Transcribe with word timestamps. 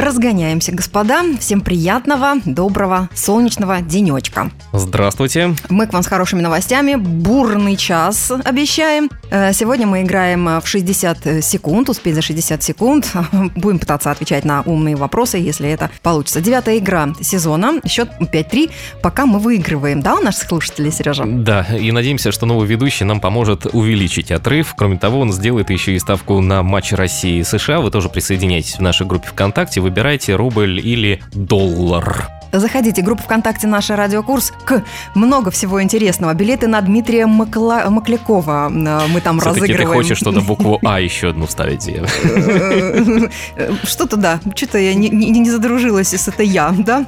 Разгоняемся, 0.00 0.70
господа. 0.70 1.24
Всем 1.40 1.60
приятного, 1.60 2.34
доброго, 2.44 3.08
солнечного 3.16 3.80
денечка. 3.80 4.52
Здравствуйте. 4.72 5.56
Мы 5.70 5.88
к 5.88 5.92
вам 5.92 6.04
с 6.04 6.06
хорошими 6.06 6.40
новостями. 6.40 6.94
Бурный 6.94 7.74
час 7.76 8.30
обещаем. 8.44 9.10
Э, 9.30 9.52
Сегодня 9.52 9.88
мы 9.88 10.02
играем 10.02 10.60
в 10.60 10.66
60 10.68 11.42
секунд, 11.42 11.88
успеть 11.88 12.14
за 12.14 12.22
60 12.22 12.62
секунд. 12.62 13.10
Будем 13.56 13.80
пытаться 13.80 14.12
отвечать 14.12 14.44
на 14.44 14.62
умные 14.62 14.94
вопросы, 14.94 15.38
если 15.38 15.68
это 15.68 15.90
получится. 16.02 16.40
Девятая 16.40 16.78
игра 16.78 17.08
сезона. 17.20 17.80
Счет 17.84 18.08
5-3. 18.20 18.70
Пока 19.02 19.26
мы 19.26 19.40
выигрываем. 19.40 20.00
Да, 20.00 20.14
у 20.14 20.20
наших 20.20 20.48
слушателей, 20.48 20.92
Сережа? 20.92 21.24
Да, 21.26 21.62
и 21.76 21.90
надеемся, 21.90 22.30
что 22.30 22.46
новый 22.46 22.68
ведущий 22.68 23.02
нам 23.02 23.20
поможет 23.20 23.66
увеличить 23.66 24.30
отрыв. 24.30 24.74
Кроме 24.76 24.96
того, 24.96 25.18
он 25.18 25.32
сделает 25.32 25.70
еще 25.70 25.96
и 25.96 25.98
ставку 25.98 26.40
на 26.40 26.62
матч 26.62 26.92
России 26.92 27.40
и 27.40 27.42
США. 27.42 27.80
Вы 27.80 27.90
тоже 27.90 28.08
присоединяйтесь 28.08 28.76
в 28.76 28.80
нашей 28.80 29.04
группе 29.04 29.26
ВКонтакте, 29.26 29.80
выбирайте 29.88 30.36
рубль 30.36 30.78
или 30.78 31.22
доллар. 31.32 32.37
Заходите, 32.52 33.02
группа 33.02 33.22
ВКонтакте 33.22 33.66
«Наша 33.66 33.96
радиокурс». 33.96 34.52
К 34.64 34.82
много 35.14 35.50
всего 35.50 35.82
интересного. 35.82 36.32
Билеты 36.34 36.66
на 36.66 36.80
Дмитрия 36.80 37.26
Макла... 37.26 37.84
Маклякова 37.90 38.70
э, 38.70 39.00
мы 39.12 39.20
там 39.20 39.38
ты 39.38 39.44
разыгрываем. 39.46 39.88
хочешь 39.88 40.18
что-то 40.18 40.40
букву 40.46 40.78
А 40.84 41.00
еще 41.00 41.28
одну 41.30 41.46
вставить, 41.46 41.82
Зия. 41.82 42.06
Что-то 43.84 44.16
да, 44.16 44.40
что-то 44.54 44.78
я 44.78 44.94
не, 44.94 45.08
не- 45.08 45.30
не 45.30 45.50
задружилась 45.50 46.14
с 46.14 46.28
это 46.28 46.42
я, 46.42 46.74
да? 46.78 47.04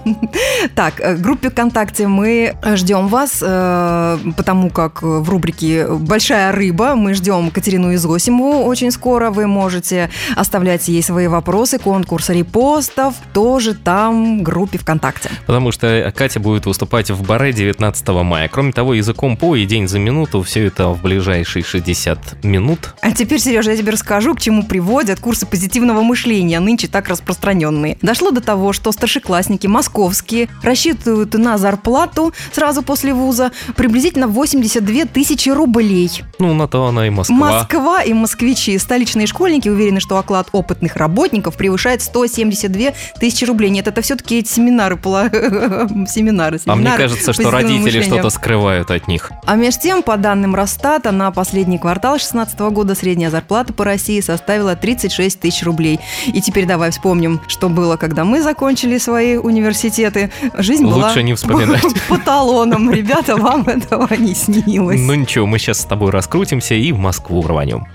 Так, 0.74 1.00
э, 1.00 1.14
в 1.14 1.22
группе 1.22 1.50
ВКонтакте 1.50 2.06
мы 2.06 2.54
ждем 2.74 3.08
вас, 3.08 3.42
э, 3.42 4.18
потому 4.36 4.70
как 4.70 5.02
в 5.02 5.28
рубрике 5.28 5.86
«Большая 5.86 6.52
рыба» 6.52 6.94
мы 6.96 7.14
ждем 7.14 7.50
Катерину 7.50 7.94
Изосимову 7.94 8.64
очень 8.64 8.90
скоро. 8.90 9.30
Вы 9.30 9.46
можете 9.46 10.10
оставлять 10.36 10.88
ей 10.88 11.02
свои 11.02 11.28
вопросы, 11.28 11.78
конкурс 11.78 12.28
репостов 12.28 13.14
тоже 13.32 13.74
там 13.74 14.40
в 14.40 14.42
группе 14.42 14.78
ВКонтакте. 14.78 15.29
Потому 15.46 15.72
что 15.72 16.12
Катя 16.16 16.40
будет 16.40 16.66
выступать 16.66 17.10
в 17.10 17.22
баре 17.26 17.52
19 17.52 18.08
мая. 18.08 18.48
Кроме 18.48 18.72
того, 18.72 18.94
языком 18.94 19.36
по 19.36 19.56
и 19.56 19.64
день 19.66 19.88
за 19.88 19.98
минуту. 19.98 20.42
Все 20.42 20.66
это 20.66 20.88
в 20.88 21.02
ближайшие 21.02 21.64
60 21.64 22.44
минут. 22.44 22.94
А 23.00 23.12
теперь, 23.12 23.40
Сережа, 23.40 23.72
я 23.72 23.76
тебе 23.76 23.92
расскажу, 23.92 24.34
к 24.34 24.40
чему 24.40 24.62
приводят 24.62 25.20
курсы 25.20 25.46
позитивного 25.46 26.02
мышления, 26.02 26.60
нынче 26.60 26.88
так 26.88 27.08
распространенные. 27.08 27.98
Дошло 28.02 28.30
до 28.30 28.40
того, 28.40 28.72
что 28.72 28.92
старшеклассники 28.92 29.66
московские 29.66 30.48
рассчитывают 30.62 31.34
на 31.34 31.58
зарплату 31.58 32.32
сразу 32.52 32.82
после 32.82 33.14
вуза 33.14 33.52
приблизительно 33.76 34.28
82 34.28 35.06
тысячи 35.06 35.48
рублей. 35.50 36.22
Ну, 36.38 36.54
на 36.54 36.68
то 36.68 36.86
она 36.86 37.06
и 37.06 37.10
Москва. 37.10 37.36
Москва 37.36 38.02
и 38.02 38.12
москвичи. 38.12 38.78
Столичные 38.78 39.26
школьники 39.26 39.68
уверены, 39.68 40.00
что 40.00 40.16
оклад 40.18 40.48
опытных 40.52 40.96
работников 40.96 41.56
превышает 41.56 42.02
172 42.02 42.92
тысячи 43.18 43.44
рублей. 43.44 43.70
Нет, 43.70 43.86
это 43.86 44.02
все-таки 44.02 44.38
эти 44.38 44.48
семинары, 44.48 44.96
пола- 45.28 45.88
семинары, 46.08 46.58
А 46.66 46.74
мне 46.74 46.84
семинары 46.84 47.02
кажется, 47.02 47.32
что 47.32 47.50
родители 47.50 48.00
что-то 48.00 48.30
скрывают 48.30 48.90
от 48.90 49.08
них. 49.08 49.30
А 49.46 49.56
между 49.56 49.80
тем, 49.82 50.02
по 50.02 50.16
данным 50.16 50.54
Росстата, 50.54 51.10
на 51.12 51.30
последний 51.30 51.78
квартал 51.78 52.12
2016 52.12 52.58
года 52.60 52.94
средняя 52.94 53.30
зарплата 53.30 53.72
по 53.72 53.84
России 53.84 54.20
составила 54.20 54.76
36 54.76 55.40
тысяч 55.40 55.62
рублей. 55.62 56.00
И 56.26 56.40
теперь 56.40 56.66
давай 56.66 56.90
вспомним, 56.90 57.40
что 57.48 57.68
было, 57.68 57.96
когда 57.96 58.24
мы 58.24 58.42
закончили 58.42 58.98
свои 58.98 59.36
университеты. 59.36 60.30
Жизнь 60.58 60.84
была 60.84 61.08
Лучше 61.08 61.22
не 61.22 61.34
вспоминать. 61.34 61.82
по 62.08 62.18
талонам. 62.18 62.90
Ребята, 62.90 63.36
вам 63.36 63.62
этого 63.62 64.12
не 64.14 64.34
снилось. 64.34 65.00
Ну 65.00 65.14
ничего, 65.14 65.46
мы 65.46 65.58
сейчас 65.58 65.80
с 65.80 65.84
тобой 65.84 66.10
раскрутимся 66.10 66.74
и 66.74 66.92
в 66.92 66.98
Москву 66.98 67.42
рванем. 67.42 67.86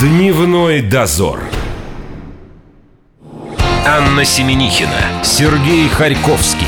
Дневной 0.00 0.82
дозор. 0.82 1.40
Анна 3.86 4.26
Семенихина, 4.26 5.24
Сергей 5.24 5.88
Харьковский. 5.88 6.66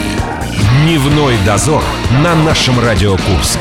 Дневной 0.83 1.35
дозор 1.45 1.83
на 2.23 2.35
нашем 2.35 2.81
Радио 2.81 3.19
Курск. 3.19 3.59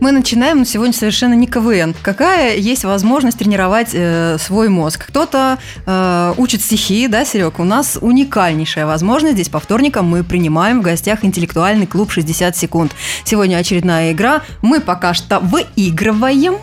Мы 0.00 0.10
начинаем, 0.10 0.58
но 0.58 0.64
сегодня 0.64 0.92
совершенно 0.92 1.34
не 1.34 1.46
КВН. 1.46 1.94
Какая 2.02 2.56
есть 2.56 2.84
возможность 2.84 3.38
тренировать 3.38 3.90
э, 3.92 4.36
свой 4.40 4.68
мозг? 4.68 5.06
Кто-то 5.06 5.58
э, 5.86 6.34
учит 6.36 6.60
стихи, 6.60 7.06
да, 7.06 7.24
Серег? 7.24 7.60
У 7.60 7.64
нас 7.64 7.98
уникальнейшая 8.00 8.84
возможность. 8.84 9.34
Здесь 9.34 9.48
по 9.48 9.60
вторникам 9.60 10.06
мы 10.06 10.24
принимаем 10.24 10.80
в 10.80 10.82
гостях 10.82 11.24
интеллектуальный 11.24 11.86
клуб 11.86 12.10
60 12.10 12.56
секунд. 12.56 12.92
Сегодня 13.24 13.56
очередная 13.56 14.10
игра. 14.12 14.42
Мы 14.60 14.80
пока 14.80 15.14
что 15.14 15.38
выигрываем. 15.38 16.56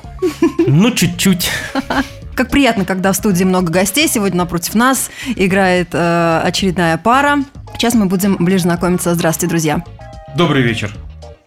Ну, 0.67 0.91
чуть-чуть. 0.91 1.49
Как 2.35 2.49
приятно, 2.49 2.83
когда 2.83 3.13
в 3.13 3.15
студии 3.15 3.45
много 3.45 3.71
гостей. 3.71 4.07
Сегодня 4.09 4.39
напротив 4.39 4.75
нас 4.75 5.09
играет 5.37 5.89
э, 5.93 6.41
очередная 6.43 6.97
пара. 6.97 7.39
Сейчас 7.73 7.93
мы 7.93 8.07
будем 8.07 8.35
ближе 8.37 8.63
знакомиться. 8.63 9.15
Здравствуйте, 9.15 9.49
друзья. 9.49 9.83
Добрый 10.35 10.61
вечер. 10.61 10.93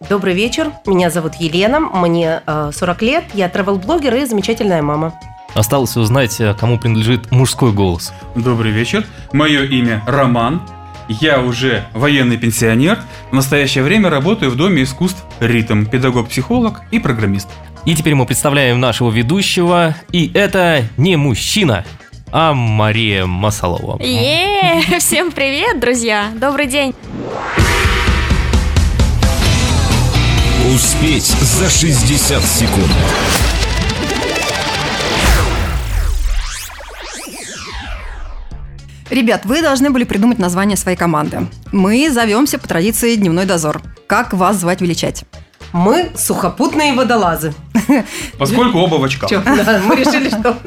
Добрый 0.09 0.33
вечер, 0.33 0.71
меня 0.87 1.09
зовут 1.09 1.35
Елена, 1.35 1.81
мне 1.81 2.41
э, 2.47 2.71
40 2.73 3.01
лет, 3.01 3.23
я 3.33 3.47
travel-блогер 3.49 4.15
и 4.15 4.25
замечательная 4.25 4.81
мама. 4.81 5.13
Осталось 5.53 5.97
узнать, 5.97 6.39
э, 6.39 6.55
кому 6.57 6.79
принадлежит 6.79 7.31
мужской 7.31 7.73
голос. 7.73 8.13
Добрый 8.33 8.71
вечер. 8.71 9.05
Мое 9.33 9.65
имя 9.65 10.01
Роман. 10.07 10.61
Я 11.09 11.41
уже 11.41 11.85
военный 11.93 12.37
пенсионер. 12.37 12.99
В 13.31 13.33
настоящее 13.33 13.83
время 13.83 14.11
работаю 14.11 14.51
в 14.51 14.55
Доме 14.55 14.83
искусств 14.83 15.23
«Ритм», 15.39 15.85
педагог-психолог 15.85 16.81
и 16.91 16.99
программист. 16.99 17.49
И 17.85 17.95
теперь 17.95 18.13
мы 18.13 18.27
представляем 18.27 18.79
нашего 18.79 19.09
ведущего, 19.09 19.95
и 20.11 20.29
это 20.35 20.83
не 20.97 21.15
мужчина, 21.15 21.83
а 22.31 22.53
Мария 22.53 23.25
Масалова. 23.25 23.99
Е, 24.03 24.83
всем 24.99 25.31
привет, 25.31 25.79
друзья! 25.79 26.29
Добрый 26.35 26.67
день! 26.67 26.93
Успеть 30.75 31.25
за 31.25 31.67
60 31.67 32.43
секунд. 32.43 32.91
Ребят, 39.09 39.45
вы 39.45 39.61
должны 39.61 39.89
были 39.89 40.03
придумать 40.03 40.37
название 40.37 40.77
своей 40.77 40.97
команды. 40.97 41.47
Мы 41.71 42.09
зовемся 42.11 42.59
по 42.59 42.67
традиции 42.67 43.15
«Дневной 43.15 43.45
дозор». 43.45 43.81
Как 44.07 44.33
вас 44.33 44.57
звать 44.57 44.81
величать? 44.81 45.23
Мы 45.73 46.11
сухопутные 46.15 46.93
водолазы. 46.93 47.53
Поскольку 48.37 48.79
оба 48.79 48.95
в 48.95 49.03
очках. 49.03 49.29
Да, 49.43 49.81
мы 49.85 49.95
решили, 49.95 50.29
что... 50.29 50.57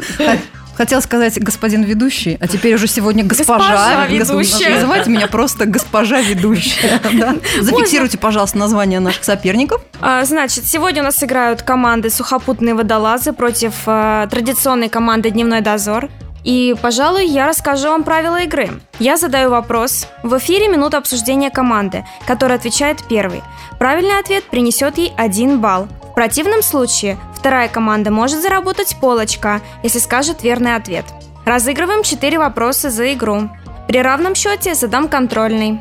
Хотела 0.74 1.00
сказать 1.00 1.38
господин 1.38 1.82
ведущий, 1.82 2.38
а 2.40 2.48
теперь 2.48 2.74
уже 2.74 2.86
сегодня 2.86 3.22
госпожа. 3.24 3.58
Госпожа 3.58 4.06
Гос- 4.06 4.10
ведущая. 4.10 4.74
Называйте 4.76 5.10
меня 5.10 5.26
просто 5.26 5.66
госпожа 5.66 6.22
ведущая. 6.22 6.98
да. 7.12 7.36
Зафиксируйте, 7.60 8.16
пожалуйста, 8.16 8.56
название 8.56 8.98
наших 8.98 9.22
соперников. 9.22 9.82
А, 10.00 10.24
Значит, 10.24 10.64
сегодня 10.66 11.02
у 11.02 11.04
нас 11.04 11.22
играют 11.22 11.60
команды 11.62 12.08
«Сухопутные 12.08 12.74
водолазы» 12.74 13.34
против 13.34 13.74
э, 13.84 14.26
традиционной 14.30 14.88
команды 14.88 15.30
«Дневной 15.30 15.60
дозор». 15.60 16.08
И, 16.44 16.74
пожалуй, 16.80 17.26
я 17.26 17.46
расскажу 17.48 17.88
вам 17.88 18.02
правила 18.02 18.42
игры. 18.42 18.70
Я 18.98 19.16
задаю 19.16 19.50
вопрос. 19.50 20.08
В 20.22 20.36
эфире 20.38 20.68
минута 20.68 20.98
обсуждения 20.98 21.50
команды, 21.50 22.04
которая 22.26 22.58
отвечает 22.58 23.04
первый. 23.08 23.42
Правильный 23.78 24.18
ответ 24.18 24.44
принесет 24.44 24.98
ей 24.98 25.12
один 25.16 25.60
балл. 25.60 25.88
В 26.10 26.14
противном 26.14 26.62
случае 26.62 27.16
вторая 27.34 27.68
команда 27.68 28.10
может 28.10 28.42
заработать 28.42 28.96
полочка, 29.00 29.60
если 29.82 29.98
скажет 29.98 30.42
верный 30.42 30.74
ответ. 30.74 31.04
Разыгрываем 31.44 32.02
4 32.02 32.38
вопроса 32.38 32.90
за 32.90 33.12
игру. 33.14 33.48
При 33.88 34.00
равном 34.00 34.34
счете 34.34 34.74
задам 34.74 35.08
контрольный. 35.08 35.80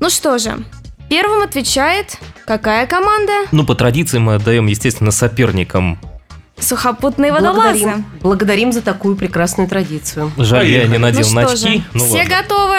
Ну 0.00 0.10
что 0.10 0.38
же, 0.38 0.56
первым 1.08 1.42
отвечает 1.42 2.18
какая 2.46 2.86
команда? 2.86 3.32
Ну, 3.52 3.64
по 3.64 3.74
традиции 3.74 4.18
мы 4.18 4.34
отдаем, 4.34 4.66
естественно, 4.66 5.10
соперникам. 5.10 5.98
Сухопутные 6.58 7.32
водолазы. 7.32 7.84
Благодарим, 7.84 8.04
благодарим 8.22 8.72
за 8.72 8.82
такую 8.82 9.16
прекрасную 9.16 9.68
традицию. 9.68 10.32
Жаль, 10.38 10.66
я 10.66 10.86
не 10.86 10.98
Поехали. 10.98 10.98
надел 10.98 11.28
ну 11.32 11.40
очки. 11.40 11.84
Ну 11.92 12.04
все 12.04 12.18
ладно. 12.18 12.36
готовы? 12.36 12.76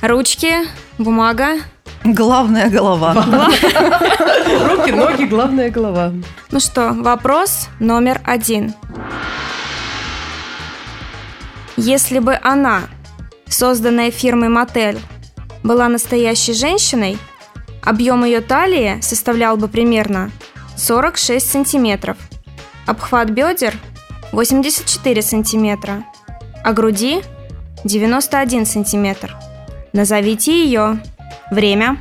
Ручки, 0.00 0.54
бумага. 0.98 1.58
Главная 2.04 2.68
голова. 2.68 3.12
Руки, 4.70 4.90
ноги, 4.92 5.24
главная 5.24 5.70
голова. 5.70 6.12
Ну 6.50 6.60
что, 6.60 6.92
вопрос 6.92 7.68
номер 7.78 8.20
один. 8.24 8.74
Если 11.76 12.18
бы 12.18 12.38
она, 12.42 12.82
созданная 13.48 14.10
фирмой 14.10 14.48
Мотель, 14.48 14.98
была 15.62 15.88
настоящей 15.88 16.54
женщиной, 16.54 17.18
объем 17.82 18.24
ее 18.24 18.40
талии 18.40 18.98
составлял 19.00 19.56
бы 19.56 19.68
примерно 19.68 20.30
46 20.76 21.50
сантиметров, 21.50 22.16
обхват 22.86 23.30
бедер 23.30 23.74
84 24.32 25.22
сантиметра, 25.22 26.04
а 26.64 26.72
груди 26.72 27.22
91 27.84 28.66
сантиметр. 28.66 29.36
Назовите 29.92 30.64
ее. 30.64 31.02
Время. 31.50 31.98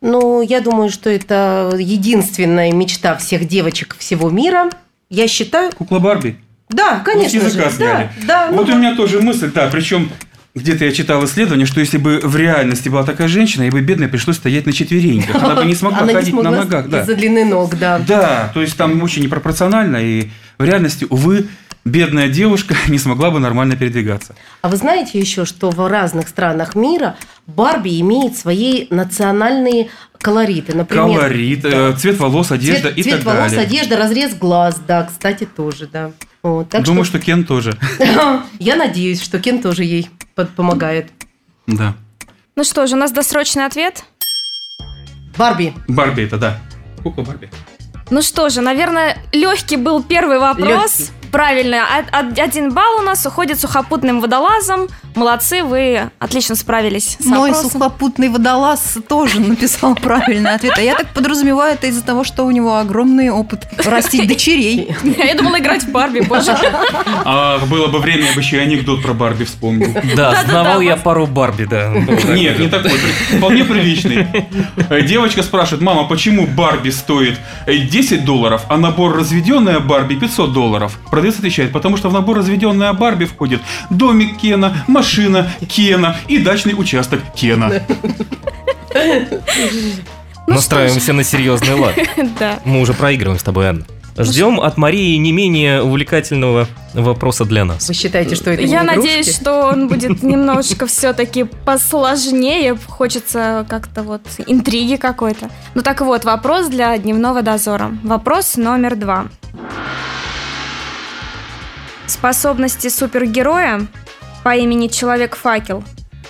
Ну, 0.00 0.42
я 0.42 0.60
думаю, 0.60 0.90
что 0.90 1.08
это 1.08 1.72
единственная 1.78 2.72
мечта 2.72 3.16
всех 3.16 3.46
девочек 3.46 3.96
всего 3.98 4.30
мира. 4.30 4.70
Я 5.08 5.28
считаю... 5.28 5.72
Кукла 5.72 5.98
Барби. 6.00 6.38
Да, 6.68 7.00
конечно 7.04 7.38
Вот 7.40 7.48
языка 7.48 7.70
же. 7.70 7.76
сняли. 7.76 8.10
Да, 8.26 8.48
да. 8.48 8.52
Вот 8.52 8.66
ну, 8.68 8.74
у 8.74 8.78
меня 8.78 8.96
тоже 8.96 9.20
мысль, 9.20 9.52
да, 9.52 9.68
причем 9.70 10.10
где-то 10.56 10.86
я 10.86 10.92
читал 10.92 11.22
исследование, 11.26 11.66
что 11.66 11.80
если 11.80 11.98
бы 11.98 12.20
в 12.22 12.34
реальности 12.34 12.88
была 12.88 13.04
такая 13.04 13.28
женщина, 13.28 13.64
ей 13.64 13.70
бы 13.70 13.82
бедной 13.82 14.08
пришлось 14.08 14.36
стоять 14.36 14.64
на 14.64 14.72
четвереньках. 14.72 15.36
Она 15.36 15.54
бы 15.54 15.66
не 15.66 15.74
смогла 15.74 15.98
она 15.98 16.08
не 16.08 16.14
ходить 16.14 16.32
смогла 16.32 16.50
на 16.50 16.56
ногах. 16.56 16.88
Да. 16.88 17.02
Из-за 17.02 17.14
длины 17.14 17.44
ног, 17.44 17.78
да. 17.78 17.98
да, 17.98 18.50
то 18.54 18.62
есть 18.62 18.76
там 18.76 19.02
очень 19.02 19.22
непропорционально, 19.22 19.98
и 19.98 20.30
в 20.58 20.64
реальности, 20.64 21.06
увы, 21.10 21.46
бедная 21.86 22.28
девушка 22.28 22.74
не 22.88 22.98
смогла 22.98 23.30
бы 23.30 23.38
нормально 23.38 23.76
передвигаться. 23.76 24.34
А 24.60 24.68
вы 24.68 24.76
знаете 24.76 25.18
еще, 25.18 25.46
что 25.46 25.70
в 25.70 25.88
разных 25.88 26.28
странах 26.28 26.74
мира 26.74 27.16
Барби 27.46 28.00
имеет 28.00 28.36
свои 28.36 28.86
национальные 28.90 29.88
колориты. 30.18 30.76
Например, 30.76 31.20
Колорит, 31.20 31.64
э, 31.64 31.94
цвет 31.96 32.18
волос, 32.18 32.50
одежда 32.50 32.88
цвет, 32.88 32.98
и 32.98 33.02
цвет 33.02 33.16
так 33.16 33.24
волос, 33.24 33.52
далее. 33.52 33.60
одежда, 33.60 33.96
разрез 33.96 34.34
глаз, 34.34 34.80
да, 34.86 35.04
кстати, 35.04 35.44
тоже, 35.44 35.86
да. 35.86 36.10
Вот, 36.42 36.68
так 36.68 36.84
Думаю, 36.84 37.04
что, 37.04 37.18
что 37.18 37.26
Кен 37.26 37.44
тоже. 37.44 37.78
я 38.58 38.76
надеюсь, 38.76 39.22
что 39.22 39.38
Кен 39.38 39.62
тоже 39.62 39.84
ей 39.84 40.10
помогает. 40.56 41.10
Да. 41.66 41.94
Ну 42.56 42.64
что 42.64 42.86
же, 42.86 42.96
у 42.96 42.98
нас 42.98 43.12
досрочный 43.12 43.66
ответ. 43.66 44.04
Барби. 45.36 45.74
Барби 45.86 46.22
это, 46.22 46.38
да. 46.38 46.60
Кукла 47.02 47.22
Барби. 47.22 47.50
Ну 48.10 48.22
что 48.22 48.48
же, 48.48 48.60
наверное, 48.60 49.18
легкий 49.32 49.76
был 49.76 50.02
первый 50.02 50.38
вопрос. 50.38 50.68
Лёгкий. 51.00 51.12
Правильно, 51.32 51.78
А- 51.82 52.20
а- 52.20 52.42
один 52.42 52.72
балл 52.72 53.00
у 53.00 53.02
нас 53.02 53.26
уходит 53.26 53.60
сухопутным 53.60 54.20
водолазом. 54.20 54.86
Молодцы, 55.16 55.64
вы 55.64 56.08
отлично 56.18 56.54
справились 56.54 57.16
с 57.18 57.24
Мой 57.26 57.50
вопросом. 57.50 57.70
сухопутный 57.72 58.28
водолаз 58.28 58.96
тоже 59.08 59.40
написал 59.40 59.94
правильный 59.96 60.54
ответ. 60.54 60.74
А 60.78 60.80
я 60.80 60.94
так 60.94 61.08
подразумеваю, 61.08 61.74
это 61.74 61.88
из-за 61.88 62.02
того, 62.04 62.22
что 62.22 62.44
у 62.44 62.50
него 62.52 62.76
огромный 62.78 63.28
опыт 63.30 63.66
растить 63.84 64.28
дочерей. 64.28 64.94
Я 65.18 65.34
думала 65.34 65.58
играть 65.58 65.82
в 65.82 65.90
Барби, 65.90 66.20
боже. 66.20 66.56
А 67.24 67.58
было 67.66 67.88
бы 67.88 67.98
время, 67.98 68.26
я 68.28 68.32
бы 68.34 68.40
еще 68.40 68.56
и 68.56 68.60
анекдот 68.60 69.02
про 69.02 69.12
Барби 69.12 69.44
вспомнил. 69.44 69.94
Да, 70.14 70.42
знавал 70.46 70.80
я 70.80 70.96
пару 70.96 71.26
Барби, 71.26 71.64
да. 71.64 71.88
Нет, 72.28 72.58
не 72.60 72.68
такой, 72.68 72.92
вполне 73.36 73.64
приличный. 73.64 74.26
Девочка 75.02 75.42
спрашивает, 75.42 75.82
мама, 75.82 76.06
почему 76.08 76.46
Барби 76.46 76.90
стоит 76.90 77.38
10 77.96 78.26
долларов, 78.26 78.62
а 78.68 78.76
набор 78.76 79.16
разведенная 79.16 79.80
Барби 79.80 80.16
500 80.16 80.52
долларов? 80.52 80.98
Продавец 81.10 81.38
отвечает, 81.38 81.72
потому 81.72 81.96
что 81.96 82.10
в 82.10 82.12
набор 82.12 82.36
разведенная 82.36 82.92
Барби 82.92 83.24
входит 83.24 83.62
домик 83.88 84.36
Кена, 84.36 84.84
машина 84.86 85.50
Кена 85.66 86.14
и 86.28 86.36
дачный 86.36 86.74
участок 86.76 87.22
Кена. 87.34 87.72
Настраиваемся 90.46 91.14
на 91.14 91.24
серьезный 91.24 91.74
лад. 91.74 91.94
Да. 92.38 92.60
Мы 92.66 92.80
уже 92.80 92.92
проигрываем 92.92 93.38
с 93.38 93.42
тобой, 93.42 93.68
Анна. 93.68 93.86
Ждем 94.18 94.60
от 94.60 94.76
Марии 94.76 95.16
не 95.16 95.32
менее 95.32 95.82
увлекательного 95.82 96.66
вопроса 96.94 97.44
для 97.44 97.64
нас. 97.64 97.86
Вы 97.86 97.94
считаете, 97.94 98.34
что 98.34 98.50
это 98.50 98.62
не 98.62 98.70
Я 98.72 98.82
игрушки? 98.82 98.96
надеюсь, 98.96 99.34
что 99.34 99.66
он 99.66 99.88
будет 99.88 100.22
немножечко 100.22 100.86
все-таки 100.86 101.44
посложнее. 101.44 102.76
Хочется 102.86 103.66
как-то 103.68 104.02
вот 104.02 104.22
интриги 104.46 104.96
какой-то. 104.96 105.50
Ну 105.74 105.82
так 105.82 106.00
вот, 106.00 106.24
вопрос 106.24 106.68
для 106.68 106.96
дневного 106.96 107.42
дозора. 107.42 107.90
Вопрос 108.02 108.56
номер 108.56 108.96
два. 108.96 109.26
Способности 112.06 112.88
супергероя 112.88 113.86
по 114.44 114.54
имени 114.56 114.88
Человек-факел 114.88 115.82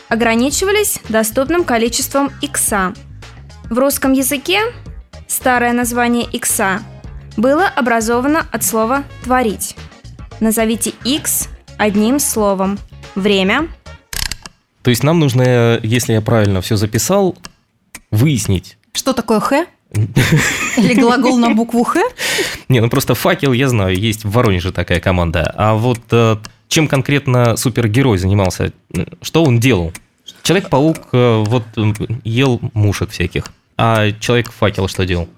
ограничивались 0.08 1.00
доступным 1.08 1.64
количеством 1.64 2.30
икса. 2.40 2.94
В 3.70 3.78
русском 3.78 4.12
языке 4.12 4.60
старое 5.28 5.72
название 5.72 6.24
икса 6.24 6.80
было 7.36 7.66
образовано 7.68 8.46
от 8.50 8.64
слова 8.64 9.04
«творить». 9.22 9.76
Назовите 10.40 10.92
X 11.04 11.48
одним 11.78 12.18
словом. 12.18 12.78
Время. 13.14 13.68
То 14.82 14.90
есть 14.90 15.02
нам 15.02 15.18
нужно, 15.18 15.80
если 15.82 16.12
я 16.12 16.20
правильно 16.20 16.60
все 16.60 16.76
записал, 16.76 17.36
выяснить. 18.10 18.78
Что 18.92 19.12
такое 19.12 19.40
«х»? 19.40 19.66
Или 20.76 20.94
глагол 20.94 21.38
на 21.38 21.50
букву 21.50 21.84
«х»? 21.84 22.00
Не, 22.68 22.80
ну 22.80 22.90
просто 22.90 23.14
факел, 23.14 23.52
я 23.52 23.68
знаю, 23.68 23.96
есть 23.96 24.24
в 24.24 24.30
Воронеже 24.30 24.72
такая 24.72 25.00
команда. 25.00 25.52
А 25.56 25.74
вот 25.74 26.00
э, 26.10 26.36
чем 26.68 26.88
конкретно 26.88 27.56
супергерой 27.56 28.18
занимался? 28.18 28.72
Что 29.22 29.44
он 29.44 29.58
делал? 29.58 29.92
Человек-паук 30.42 31.08
э, 31.12 31.44
вот 31.46 31.64
ел 32.24 32.60
мушек 32.74 33.10
всяких. 33.10 33.44
А 33.78 34.10
человек-факел 34.12 34.88
что 34.88 35.04
делал? 35.04 35.28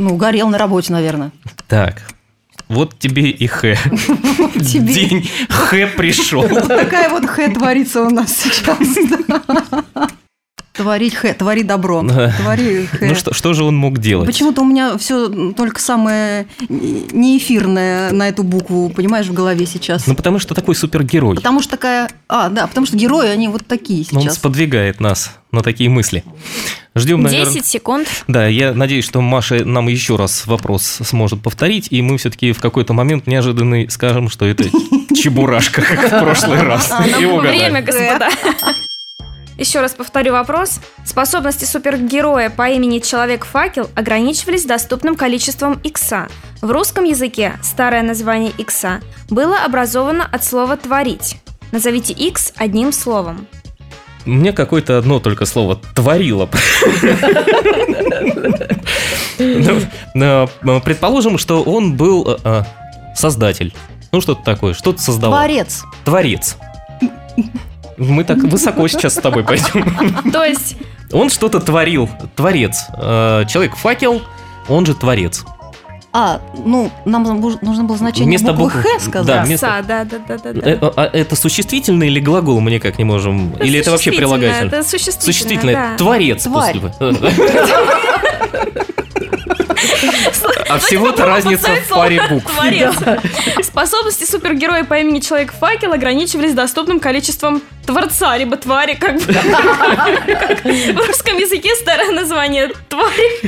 Ну, 0.00 0.16
горел 0.16 0.48
на 0.48 0.56
работе, 0.56 0.94
наверное. 0.94 1.30
Так, 1.68 2.02
вот 2.68 2.98
тебе 2.98 3.28
и 3.28 3.46
Х. 3.46 3.74
Тебе. 4.54 4.94
День 4.94 5.30
Х 5.50 5.86
пришел. 5.88 6.40
Вот 6.40 6.68
такая 6.68 7.10
вот 7.10 7.26
«х» 7.26 7.50
творится 7.50 8.02
у 8.02 8.08
нас 8.08 8.34
сейчас. 8.34 8.78
да. 9.28 10.08
Творить 10.72 11.14
«х», 11.14 11.34
твори 11.34 11.64
добро. 11.64 12.02
Твори 12.02 12.86
«х». 12.86 12.98
Ну 13.02 13.14
что, 13.14 13.34
что 13.34 13.52
же 13.52 13.62
он 13.62 13.76
мог 13.76 13.98
делать? 13.98 14.26
Почему-то 14.26 14.62
у 14.62 14.64
меня 14.64 14.96
все 14.96 15.28
только 15.52 15.78
самое 15.82 16.46
неэфирное 16.70 18.10
на 18.12 18.28
эту 18.30 18.42
букву, 18.42 18.88
понимаешь, 18.88 19.26
в 19.26 19.34
голове 19.34 19.66
сейчас. 19.66 20.06
Ну 20.06 20.14
потому 20.14 20.38
что 20.38 20.54
такой 20.54 20.74
супергерой. 20.74 21.36
Потому 21.36 21.60
что 21.60 21.72
такая... 21.72 22.08
А, 22.26 22.48
да, 22.48 22.66
потому 22.66 22.86
что 22.86 22.96
герои, 22.96 23.28
они 23.28 23.48
вот 23.48 23.66
такие 23.66 24.06
Он 24.12 24.22
сейчас. 24.22 24.36
сподвигает 24.36 24.98
нас 25.00 25.36
на 25.52 25.62
такие 25.62 25.90
мысли. 25.90 26.24
Ждем, 26.94 27.22
наверное... 27.22 27.52
10 27.52 27.66
секунд. 27.66 28.08
Да, 28.26 28.46
я 28.46 28.74
надеюсь, 28.74 29.04
что 29.04 29.20
Маша 29.20 29.64
нам 29.64 29.88
еще 29.88 30.16
раз 30.16 30.46
вопрос 30.46 30.82
сможет 30.82 31.42
повторить, 31.42 31.88
и 31.90 32.02
мы 32.02 32.18
все-таки 32.18 32.52
в 32.52 32.60
какой-то 32.60 32.92
момент 32.92 33.26
неожиданный 33.26 33.88
скажем, 33.90 34.28
что 34.28 34.44
это 34.44 34.64
чебурашка, 35.14 35.82
как 35.82 36.06
в 36.06 36.20
прошлый 36.20 36.62
раз. 36.62 36.90
Угадаем. 36.90 37.40
Время, 37.40 37.82
господа. 37.82 38.28
Еще 39.56 39.80
раз 39.80 39.92
повторю 39.92 40.32
вопрос. 40.32 40.80
Способности 41.04 41.66
супергероя 41.66 42.48
по 42.48 42.70
имени 42.70 42.98
Человек-факел 42.98 43.90
ограничивались 43.94 44.64
доступным 44.64 45.16
количеством 45.16 45.78
икса. 45.84 46.28
В 46.62 46.70
русском 46.70 47.04
языке 47.04 47.58
старое 47.62 48.02
название 48.02 48.52
икса 48.56 49.02
было 49.28 49.58
образовано 49.58 50.24
от 50.24 50.44
слова 50.44 50.78
«творить». 50.78 51.36
Назовите 51.72 52.14
икс 52.14 52.54
одним 52.56 52.90
словом. 52.90 53.46
Мне 54.24 54.52
какое-то 54.52 54.98
одно 54.98 55.18
только 55.20 55.46
слово 55.46 55.80
«творило». 55.94 56.48
Ну, 59.38 59.80
э, 60.14 60.80
Предположим, 60.84 61.38
что 61.38 61.62
он 61.62 61.96
был 61.96 62.28
э, 62.28 62.36
э, 62.44 62.62
создатель. 63.14 63.72
Ну, 64.12 64.20
что-то 64.20 64.42
такое, 64.44 64.74
что-то 64.74 65.00
создавал. 65.00 65.38
Творец. 65.38 65.82
Творец. 66.04 66.56
Мы 67.96 68.24
так 68.24 68.38
высоко 68.38 68.86
сейчас 68.88 69.14
с 69.14 69.20
тобой 69.20 69.44
пойдем. 69.44 70.30
То 70.32 70.44
есть, 70.44 70.76
Он 71.12 71.30
что-то 71.30 71.60
творил. 71.60 72.08
Творец. 72.36 72.86
Человек-факел, 72.98 74.22
он 74.68 74.86
же 74.86 74.94
творец. 74.94 75.44
А, 76.12 76.40
ну, 76.64 76.90
нам 77.04 77.22
нужно 77.22 77.84
было 77.84 77.96
значение 77.96 78.26
Вместо 78.26 78.52
буквы 78.52 78.82
«х» 78.82 78.88
сказать. 78.98 79.26
Да, 79.26 79.44
вместо- 79.44 79.66
«са», 79.66 79.82
да, 79.86 80.04
да, 80.04 80.18
да, 80.26 80.38
да, 80.38 80.50
Э, 80.68 80.76
да. 80.76 80.92
а 80.96 81.04
Это 81.12 81.36
существительное 81.36 82.08
или 82.08 82.18
глагол 82.18 82.58
мы 82.60 82.72
никак 82.72 82.98
не 82.98 83.04
можем? 83.04 83.52
Или 83.60 83.78
это 83.78 83.92
вообще 83.92 84.10
прилагательное? 84.10 84.66
Это 84.66 84.82
существительное, 84.82 85.24
Существительное. 85.32 85.74
да. 85.92 85.96
Творец. 85.96 86.42
Тварь. 86.42 86.78
после 86.80 87.10
бы. 87.10 87.16
А 90.68 90.78
всего-то 90.78 91.26
разница 91.26 91.68
в 91.74 91.88
паре 91.88 92.22
букв. 92.28 92.52
Способности 93.62 94.24
супергероя 94.24 94.84
по 94.84 94.98
имени 94.98 95.20
Человек-факел 95.20 95.92
ограничивались 95.92 96.54
доступным 96.54 97.00
количеством 97.00 97.62
творца, 97.86 98.36
либо 98.36 98.56
твари, 98.56 98.94
как 98.94 99.14
бы. 99.16 99.20
В 99.32 101.06
русском 101.06 101.36
языке 101.38 101.74
старое 101.76 102.10
название 102.12 102.70
твари. 102.88 103.40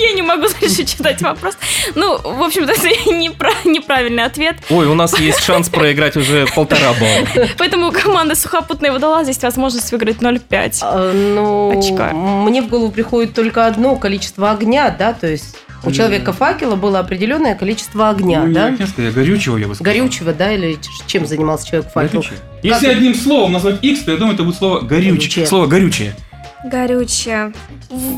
Я 0.00 0.12
не 0.12 0.22
могу 0.22 0.46
дальше 0.60 0.84
читать 0.84 1.22
вопрос. 1.22 1.54
Ну, 1.94 2.18
в 2.18 2.42
общем-то, 2.42 2.72
это 2.72 2.88
непра- 3.10 3.54
неправильный 3.64 4.24
ответ. 4.24 4.56
Ой, 4.70 4.86
у 4.86 4.94
нас 4.94 5.18
есть 5.18 5.40
шанс 5.42 5.68
проиграть 5.68 6.16
уже 6.16 6.46
полтора 6.54 6.92
балла. 6.94 7.46
Поэтому 7.56 7.88
у 7.88 7.92
команды 7.92 8.34
«Сухопутные 8.34 8.92
водолазы» 8.92 9.30
есть 9.30 9.42
возможность 9.42 9.90
выиграть 9.92 10.18
0,5. 10.18 10.78
А, 10.82 11.12
Ну, 11.12 11.78
Очка. 11.78 12.10
мне 12.12 12.60
в 12.62 12.68
голову 12.68 12.90
приходит 12.90 13.34
только 13.34 13.66
одно 13.68 13.96
количество 13.96 14.50
огня, 14.50 14.94
да, 14.96 15.12
то 15.12 15.26
есть 15.26 15.56
у 15.84 15.92
человека 15.92 16.32
факела 16.32 16.74
было 16.74 16.98
определенное 16.98 17.54
количество 17.54 18.10
огня, 18.10 18.40
Ну, 18.40 18.48
не 18.48 18.54
да? 18.54 18.66
огня, 18.66 18.86
скорее, 18.86 19.12
горючего, 19.12 19.56
я 19.56 19.68
бы 19.68 19.74
сказал. 19.76 19.92
Горючего, 19.94 20.32
да, 20.32 20.52
или 20.52 20.76
чем 21.06 21.26
занимался 21.26 21.68
человек 21.68 21.92
факел? 21.92 22.20
Горючее. 22.20 22.38
Если 22.62 22.86
одним 22.88 23.14
словом 23.14 23.52
назвать 23.52 23.78
X, 23.82 24.00
то 24.00 24.10
я 24.10 24.16
думаю, 24.18 24.34
это 24.34 24.42
будет 24.42 24.56
слово 24.56 24.80
горючее. 24.80 25.12
Горючее. 25.12 25.46
Слово 25.46 25.66
горючее. 25.66 26.16
Горючее. 26.64 27.52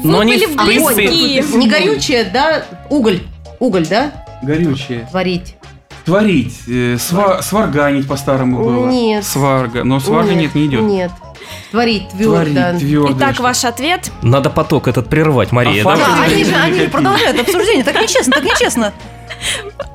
Но 0.02 0.16
Вы 0.16 0.20
они, 0.22 0.32
были 0.34 0.46
в 0.46 0.56
принципе, 0.64 0.94
близки. 1.08 1.56
Не 1.56 1.68
горючее, 1.68 2.24
да, 2.24 2.64
уголь, 2.88 3.20
уголь, 3.58 3.86
да, 3.86 4.12
Горючее. 4.42 5.06
варить. 5.12 5.56
Творить, 6.06 6.56
э, 6.66 6.94
сва- 6.94 7.42
сварганить 7.42 8.08
по-старому 8.08 8.64
было. 8.64 8.88
Нет. 8.88 9.22
Сварга. 9.24 9.84
Но 9.84 10.00
сварга 10.00 10.32
нет, 10.34 10.54
не 10.54 10.66
идет. 10.66 10.80
Нет. 10.82 11.10
Творить 11.70 12.08
твердо. 12.10 12.34
Творить 12.52 12.78
твердо. 12.78 13.12
Итак, 13.16 13.38
ваш 13.40 13.64
ответ. 13.64 14.10
Надо 14.22 14.50
поток 14.50 14.88
этот 14.88 15.08
прерывать, 15.08 15.52
Мария. 15.52 15.82
А? 15.86 15.96
Да, 15.96 16.22
они 16.24 16.44
же 16.44 16.54
они 16.54 16.80
продолжают 16.88 17.38
обсуждение. 17.40 17.84
Так 17.84 18.00
нечестно, 18.00 18.32
так 18.32 18.44
нечестно. 18.44 18.92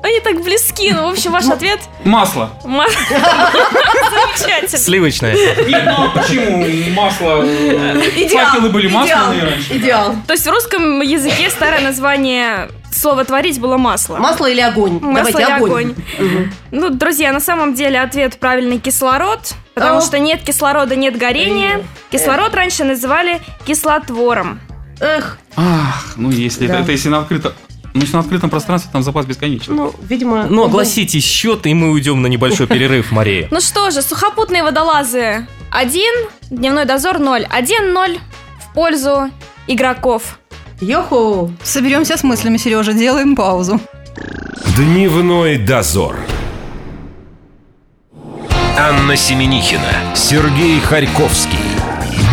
Они 0.02 0.20
так 0.20 0.42
близки. 0.42 0.92
Ну, 0.92 1.08
в 1.08 1.12
общем, 1.12 1.32
ваш 1.32 1.46
ответ. 1.46 1.80
Масло. 2.04 2.50
Ма- 2.64 2.86
Замечательно. 4.38 4.78
Сливочное. 4.78 5.36
Ну 5.68 6.04
а 6.04 6.08
почему 6.14 6.66
масло? 6.94 7.42
э, 7.44 8.28
Факелы 8.28 8.70
были 8.70 8.88
масляные 8.88 9.44
раньше. 9.44 9.76
Идеал. 9.76 10.14
То 10.26 10.32
есть 10.32 10.46
в 10.46 10.50
русском 10.50 11.00
языке 11.00 11.50
старое 11.50 11.80
название 11.80 12.68
слова 12.90 13.24
«творить» 13.24 13.60
было 13.60 13.76
масло. 13.76 14.16
Масло 14.16 14.46
или 14.46 14.60
огонь? 14.60 14.98
Масло 15.00 15.32
Давайте 15.32 15.38
или 15.42 15.50
огонь. 15.50 15.70
огонь. 15.70 15.94
Мгм. 16.18 16.52
Ну, 16.72 16.90
друзья, 16.90 17.32
на 17.32 17.40
самом 17.40 17.74
деле 17.74 18.00
ответ 18.00 18.38
правильный 18.38 18.78
кислород, 18.78 19.40
потому 19.76 20.00
что 20.00 20.18
нет 20.18 20.42
кислорода, 20.42 20.96
нет 20.96 21.16
горения. 21.16 21.82
Кислород 22.10 22.54
раньше 22.54 22.82
называли 22.84 23.40
кислотвором. 23.66 24.58
Эх, 25.00 25.38
Ах, 25.56 26.14
ну 26.16 26.30
если 26.30 26.66
Да. 26.66 26.74
это, 26.74 26.82
это 26.84 26.92
если 26.92 27.10
на 27.10 27.18
открытом, 27.18 27.52
ну 27.92 28.00
если 28.00 28.14
на 28.14 28.20
открытом 28.20 28.48
пространстве 28.50 28.90
там 28.92 29.02
запас 29.02 29.26
бесконечный. 29.26 29.74
ну, 29.76 29.94
видимо... 30.08 30.46
Ну, 30.48 30.64
огласите 30.64 31.20
счет, 31.20 31.66
и 31.66 31.74
мы 31.74 31.90
уйдем 31.90 32.22
на 32.22 32.26
небольшой 32.28 32.66
перерыв, 32.66 33.12
Мария. 33.12 33.48
Ну 33.50 33.60
что 33.60 33.90
же, 33.90 34.00
сухопутные 34.00 34.62
водолазы 34.62 35.46
1, 35.70 36.28
дневной 36.50 36.86
дозор 36.86 37.18
0. 37.18 37.42
1-0 37.44 38.18
в 38.58 38.74
пользу 38.74 39.30
игроков. 39.66 40.38
Йоху! 40.80 41.52
Соберемся 41.62 42.16
с 42.16 42.22
мыслями, 42.24 42.56
Сережа, 42.56 42.92
делаем 42.94 43.36
паузу. 43.36 43.80
Дневной 44.76 45.58
дозор. 45.58 46.16
Анна 48.78 49.16
Семенихина, 49.16 50.14
Сергей 50.14 50.78
Харьковский. 50.80 51.58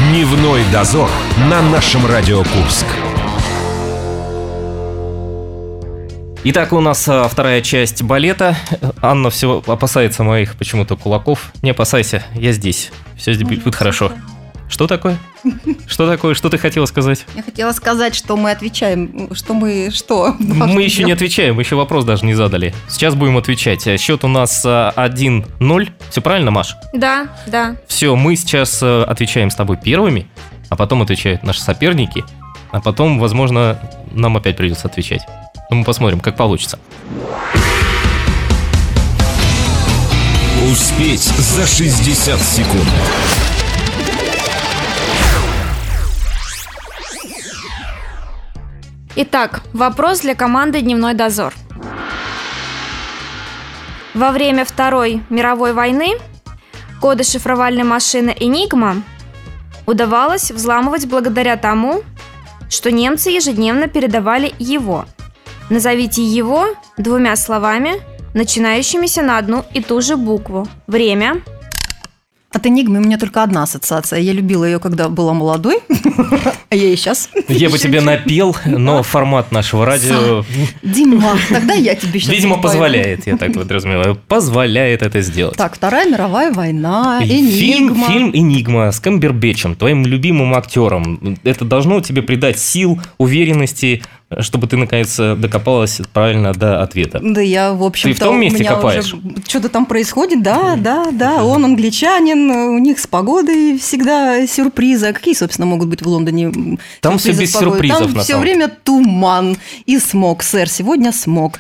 Дневной 0.10 0.62
дозор 0.74 1.10
на 1.50 1.62
нашем 1.62 2.06
Радио 2.06 2.40
Курск. 2.40 2.86
Итак, 6.44 6.74
у 6.74 6.82
нас 6.82 7.08
а, 7.08 7.30
вторая 7.30 7.62
часть 7.62 8.04
балета. 8.04 8.58
Анна 9.02 9.30
все 9.30 9.64
опасается 9.66 10.24
моих 10.24 10.58
почему-то 10.58 10.98
кулаков. 10.98 11.54
Не 11.62 11.70
опасайся, 11.70 12.26
я 12.34 12.52
здесь. 12.52 12.92
Все 13.16 13.34
будет 13.36 13.74
хорошо. 13.74 14.12
Что 14.74 14.88
такое? 14.88 15.20
Что 15.86 16.10
такое? 16.10 16.34
Что 16.34 16.50
ты 16.50 16.58
хотела 16.58 16.88
сказать? 16.88 17.28
Я 17.36 17.44
хотела 17.44 17.74
сказать, 17.74 18.16
что 18.16 18.36
мы 18.36 18.50
отвечаем, 18.50 19.30
что 19.36 19.54
мы 19.54 19.92
что? 19.94 20.36
Мы 20.40 20.82
еще 20.82 21.04
не 21.04 21.12
отвечаем, 21.12 21.58
мы 21.58 21.62
еще 21.62 21.76
вопрос 21.76 22.06
даже 22.06 22.26
не 22.26 22.34
задали. 22.34 22.74
Сейчас 22.90 23.14
будем 23.14 23.38
отвечать. 23.38 23.86
А, 23.88 23.96
Счет 24.00 24.24
у 24.24 24.28
нас 24.28 24.64
а, 24.66 24.92
1-0. 24.98 25.90
Все 26.10 26.22
правильно, 26.22 26.50
Маш? 26.50 26.76
Да, 26.92 27.28
да. 27.46 27.76
Все, 27.88 28.16
мы 28.16 28.36
сейчас 28.36 28.80
а, 28.82 29.04
отвечаем 29.04 29.52
с 29.52 29.56
тобой 29.56 29.78
первыми, 29.78 30.28
а 30.70 30.76
потом 30.76 31.04
отвечают 31.04 31.44
наши 31.44 31.62
соперники, 31.62 32.26
а 32.72 32.82
потом, 32.82 33.20
возможно, 33.20 33.78
нам 34.12 34.38
опять 34.38 34.58
придется 34.58 34.88
отвечать. 34.88 35.22
Ну, 35.70 35.76
мы 35.76 35.84
посмотрим, 35.84 36.20
как 36.20 36.36
получится. 36.36 36.80
Успеть 40.68 41.22
за 41.22 41.68
60 41.68 42.42
секунд. 42.42 42.90
Итак, 49.16 49.62
вопрос 49.74 50.22
для 50.22 50.34
команды 50.34 50.82
«Дневной 50.82 51.14
дозор». 51.14 51.54
Во 54.16 54.32
время 54.32 54.66
Второй 54.66 55.22
мировой 55.30 55.74
войны 55.74 56.14
коды 57.00 57.24
шифровальной 57.24 57.84
машины 57.84 58.36
«Энигма» 58.40 59.04
удавалось 59.86 60.50
взламывать 60.50 61.06
благодаря 61.06 61.58
тому, 61.58 62.02
что 62.70 62.92
немцы 62.92 63.30
ежедневно 63.30 63.88
передавали 63.88 64.52
его. 64.58 65.06
Назовите 65.70 66.24
его 66.24 66.70
двумя 66.98 67.36
словами, 67.36 68.02
начинающимися 68.34 69.22
на 69.22 69.38
одну 69.38 69.64
и 69.74 69.82
ту 69.84 70.02
же 70.02 70.18
букву. 70.18 70.68
Время. 70.88 71.44
От 72.54 72.68
Энигмы 72.68 73.00
у 73.00 73.02
меня 73.02 73.18
только 73.18 73.42
одна 73.42 73.64
ассоциация. 73.64 74.20
Я 74.20 74.32
любила 74.32 74.64
ее, 74.64 74.80
когда 74.80 75.10
была 75.10 75.34
молодой, 75.34 75.80
а 76.70 76.76
я 76.76 76.94
и 76.94 76.96
сейчас. 76.96 77.30
Я 77.48 77.72
бы 77.72 77.80
тебе 77.80 78.00
напел, 78.00 78.56
но 78.66 79.02
формат 79.02 79.52
нашего 79.52 79.88
радио, 79.88 80.46
Дима, 80.84 81.36
тогда 81.50 81.74
я 81.74 81.96
тебе 81.96 82.20
сейчас 82.20 82.36
видимо, 82.36 82.62
позволяет, 82.62 83.26
я 83.26 83.38
так 83.38 83.54
подразумеваю, 83.54 84.16
позволяет 84.28 85.02
это 85.02 85.22
сделать. 85.22 85.58
Так, 85.58 85.76
Вторая 85.76 86.08
мировая 86.08 86.54
война, 86.54 87.20
Энигма. 87.24 88.08
фильм 88.08 88.30
«Энигма» 88.34 88.92
с 88.92 89.00
Камбербэтчем, 89.00 89.76
твоим 89.76 90.06
любимым 90.06 90.54
актером. 90.54 91.38
Это 91.44 91.66
должно 91.66 92.02
тебе 92.02 92.22
придать 92.22 92.60
сил, 92.60 93.02
уверенности, 93.18 94.04
чтобы 94.40 94.68
ты, 94.68 94.78
наконец, 94.78 95.18
докопалась 95.18 96.02
правильно 96.12 96.54
до 96.54 96.82
ответа. 96.82 97.20
Да 97.22 97.42
я, 97.42 97.74
в 97.74 97.84
общем-то, 97.84 98.18
Ты 98.18 98.24
в 98.24 98.28
том 98.28 98.40
месте 98.40 98.64
копаешь? 98.64 99.14
Что-то 99.48 99.70
там 99.70 99.86
происходит, 99.86 100.42
да, 100.42 100.76
да, 100.76 101.08
да. 101.12 101.44
Он 101.44 101.66
англичанин, 101.66 102.50
у 102.50 102.78
них 102.78 103.00
с 103.00 103.08
погодой 103.08 103.78
всегда 103.78 104.46
сюрпризы. 104.48 105.08
А 105.08 105.14
какие, 105.14 105.34
собственно, 105.34 105.66
могут 105.66 105.90
быть 105.90 106.02
в 106.02 106.08
Лондоне 106.08 106.78
Там 107.02 107.20
сюрпризы 107.20 107.42
без 107.42 107.52
сюрпризов, 107.54 108.00
Там 108.00 108.14
на 108.14 108.22
все 108.22 108.34
самом 108.34 108.42
время 108.44 108.72
туман 108.84 109.58
и 109.86 110.00
смог, 110.00 110.44
сэр. 110.44 110.70
Сегодня 110.70 111.12
смог. 111.12 111.60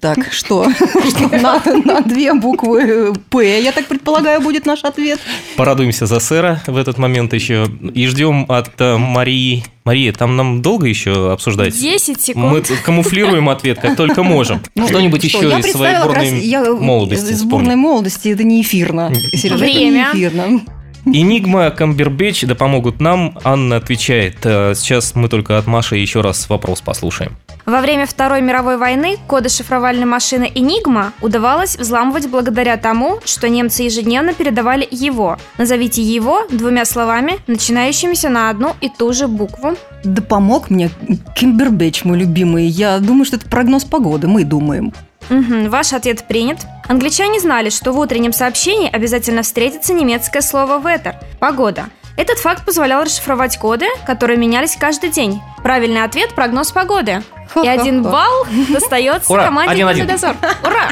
Так, 0.00 0.32
что? 0.32 0.66
На 1.32 2.00
две 2.02 2.34
буквы 2.34 3.14
«П», 3.30 3.62
я 3.62 3.72
так 3.72 3.86
предполагаю, 3.86 4.40
будет 4.40 4.66
наш 4.66 4.84
ответ. 4.84 5.18
Порадуемся 5.56 6.06
за 6.06 6.20
сэра 6.20 6.62
в 6.66 6.76
этот 6.76 6.98
момент 6.98 7.32
еще. 7.32 7.66
И 7.94 8.06
ждем 8.06 8.46
от 8.48 8.80
э, 8.80 8.96
Марии. 8.96 9.64
Мария, 9.84 10.12
там 10.12 10.36
нам 10.36 10.62
долго 10.62 10.86
еще 10.86 11.32
обсуждать? 11.32 11.78
10 11.78 12.34
Мы 12.34 12.62
секунд. 12.64 12.82
камуфлируем 12.84 13.50
ответ, 13.50 13.78
как 13.80 13.96
только 13.96 14.22
можем. 14.22 14.62
Ну, 14.74 14.88
Что-нибудь 14.88 15.28
что, 15.28 15.38
еще 15.38 15.50
я 15.50 15.58
из 15.58 15.72
своей 15.72 16.02
бурной 16.02 16.40
я- 16.40 16.72
молодости 16.72 17.32
Из 17.32 17.44
бурной 17.44 17.76
молодости, 17.76 18.28
это 18.30 18.44
не 18.44 18.62
эфирно. 18.62 19.12
Сережа, 19.34 19.56
это 19.56 19.64
не 19.66 19.72
Время. 19.90 20.08
эфирно. 20.14 20.60
Энигма, 21.04 21.70
Камбербэтч, 21.70 22.44
да 22.46 22.54
помогут 22.54 22.98
нам. 23.02 23.38
Анна 23.44 23.76
отвечает. 23.76 24.38
Э, 24.44 24.72
Сейчас 24.74 25.14
мы 25.14 25.28
только 25.28 25.58
от 25.58 25.66
Маши 25.66 25.96
еще 25.98 26.22
раз 26.22 26.48
вопрос 26.48 26.80
послушаем. 26.80 27.36
Во 27.66 27.80
время 27.80 28.04
Второй 28.04 28.42
мировой 28.42 28.76
войны 28.76 29.16
коды 29.26 29.48
шифровальной 29.48 30.04
машины 30.04 30.52
«Энигма» 30.54 31.14
удавалось 31.22 31.76
взламывать 31.76 32.28
благодаря 32.28 32.76
тому, 32.76 33.20
что 33.24 33.48
немцы 33.48 33.84
ежедневно 33.84 34.34
передавали 34.34 34.86
его. 34.90 35.38
Назовите 35.56 36.02
его 36.02 36.46
двумя 36.50 36.84
словами, 36.84 37.38
начинающимися 37.46 38.28
на 38.28 38.50
одну 38.50 38.74
и 38.82 38.90
ту 38.90 39.14
же 39.14 39.28
букву. 39.28 39.76
Да 40.04 40.20
помог 40.20 40.68
мне 40.68 40.90
Кимбербэтч, 41.34 42.04
мой 42.04 42.18
любимый. 42.18 42.66
Я 42.66 42.98
думаю, 42.98 43.24
что 43.24 43.36
это 43.36 43.48
прогноз 43.48 43.84
погоды, 43.84 44.26
мы 44.26 44.44
думаем. 44.44 44.92
Мгм, 45.30 45.70
ваш 45.70 45.94
ответ 45.94 46.28
принят. 46.28 46.58
Англичане 46.86 47.40
знали, 47.40 47.70
что 47.70 47.92
в 47.92 47.98
утреннем 47.98 48.34
сообщении 48.34 48.94
обязательно 48.94 49.40
встретится 49.40 49.94
немецкое 49.94 50.42
слово 50.42 50.78
«ветер»– 50.86 51.14
«погода». 51.40 51.86
Этот 52.16 52.38
факт 52.38 52.64
позволял 52.64 53.02
расшифровать 53.02 53.58
коды, 53.58 53.86
которые 54.06 54.38
менялись 54.38 54.76
каждый 54.76 55.10
день. 55.10 55.42
Правильный 55.62 56.04
ответ– 56.04 56.34
прогноз 56.34 56.70
погоды. 56.70 57.22
И 57.62 57.66
один 57.66 58.02
балл 58.02 58.46
достается 58.68 59.32
Ура, 59.32 59.44
команде 59.46 59.82
1-1. 59.82 59.94
«Дневной 59.94 60.06
дозор». 60.06 60.36
Ура! 60.62 60.90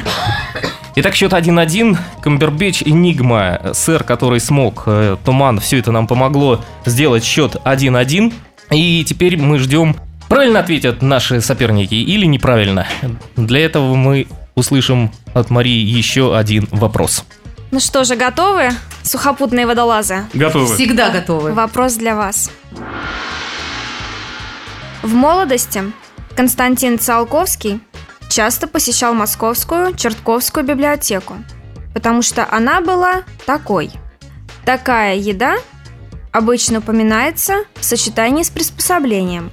Итак, 0.95 1.15
счет 1.15 1.31
1-1. 1.31 1.97
Камбербэтч, 2.21 2.83
Энигма, 2.83 3.71
сэр, 3.73 4.03
который 4.03 4.39
смог, 4.39 4.83
э, 4.85 5.17
Туман, 5.23 5.59
все 5.59 5.79
это 5.79 5.91
нам 5.91 6.07
помогло 6.07 6.63
сделать 6.85 7.23
счет 7.23 7.55
1-1. 7.63 8.33
И 8.71 9.03
теперь 9.05 9.37
мы 9.37 9.59
ждем, 9.59 9.95
правильно 10.27 10.59
ответят 10.59 11.01
наши 11.01 11.41
соперники 11.41 11.95
или 11.95 12.25
неправильно. 12.25 12.85
Для 13.37 13.63
этого 13.65 13.95
мы 13.95 14.27
услышим 14.55 15.11
от 15.33 15.49
Марии 15.49 15.83
еще 15.83 16.37
один 16.37 16.67
вопрос. 16.71 17.23
Ну 17.71 17.79
что 17.79 18.03
же, 18.03 18.15
готовы, 18.15 18.69
сухопутные 19.03 19.65
водолазы? 19.67 20.25
Готовы. 20.33 20.73
Всегда 20.75 21.09
готовы. 21.09 21.53
Вопрос 21.53 21.93
для 21.95 22.15
вас. 22.15 22.49
В 25.01 25.13
молодости 25.13 25.83
Константин 26.35 26.97
Циолковский 26.97 27.81
часто 28.29 28.67
посещал 28.67 29.13
Московскую 29.13 29.93
Чертковскую 29.95 30.65
библиотеку, 30.65 31.35
потому 31.93 32.21
что 32.21 32.47
она 32.49 32.81
была 32.81 33.23
такой. 33.45 33.91
Такая 34.65 35.15
еда 35.15 35.55
обычно 36.31 36.79
упоминается 36.79 37.65
в 37.75 37.83
сочетании 37.83 38.43
с 38.43 38.49
приспособлением. 38.49 39.51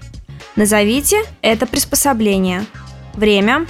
Назовите 0.56 1.22
это 1.42 1.66
приспособление. 1.66 2.64
Время. 3.14 3.66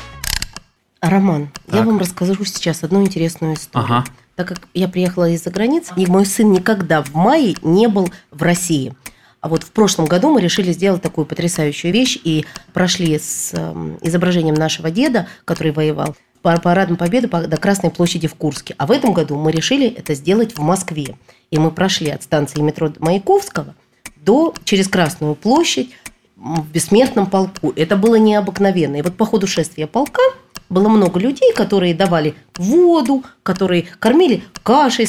Роман, 1.00 1.50
я 1.68 1.78
Так. 1.78 1.86
вам 1.86 1.98
расскажу 1.98 2.44
сейчас 2.44 2.82
одну 2.84 3.02
интересную 3.02 3.54
историю. 3.54 3.86
Ага. 3.90 4.04
Так 4.40 4.48
как 4.48 4.60
я 4.72 4.88
приехала 4.88 5.28
из-за 5.28 5.50
границы, 5.50 5.92
и 5.98 6.06
мой 6.06 6.24
сын 6.24 6.50
никогда 6.50 7.02
в 7.02 7.14
мае 7.14 7.56
не 7.60 7.88
был 7.88 8.08
в 8.30 8.40
России. 8.42 8.94
А 9.42 9.50
вот 9.50 9.64
в 9.64 9.70
прошлом 9.70 10.06
году 10.06 10.30
мы 10.30 10.40
решили 10.40 10.72
сделать 10.72 11.02
такую 11.02 11.26
потрясающую 11.26 11.92
вещь 11.92 12.18
и 12.24 12.46
прошли 12.72 13.18
с 13.18 13.52
эм, 13.52 13.98
изображением 14.00 14.54
нашего 14.54 14.90
деда, 14.90 15.26
который 15.44 15.72
воевал, 15.72 16.16
по 16.40 16.58
парадом 16.58 16.96
Победы 16.96 17.28
по- 17.28 17.46
до 17.46 17.58
Красной 17.58 17.90
площади 17.90 18.28
в 18.28 18.34
Курске. 18.34 18.74
А 18.78 18.86
в 18.86 18.92
этом 18.92 19.12
году 19.12 19.36
мы 19.36 19.52
решили 19.52 19.86
это 19.86 20.14
сделать 20.14 20.56
в 20.56 20.62
Москве. 20.62 21.18
И 21.50 21.58
мы 21.58 21.70
прошли 21.70 22.08
от 22.08 22.22
станции 22.22 22.62
метро 22.62 22.90
Маяковского 22.98 23.74
до 24.16 24.54
через 24.64 24.88
Красную 24.88 25.34
площадь 25.34 25.90
в 26.36 26.66
бессмертном 26.66 27.26
полку. 27.26 27.74
Это 27.76 27.94
было 27.94 28.14
необыкновенно. 28.14 28.96
И 28.96 29.02
вот 29.02 29.18
по 29.18 29.26
ходу 29.26 29.46
шествия 29.46 29.86
полка 29.86 30.22
было 30.70 30.88
много 30.88 31.20
людей, 31.20 31.52
которые 31.52 31.94
давали 31.94 32.34
воду, 32.56 33.22
которые 33.42 33.84
кормили 33.98 34.44
кашей 34.62 35.06